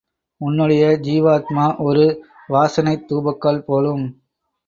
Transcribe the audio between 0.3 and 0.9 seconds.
உன்னுடைய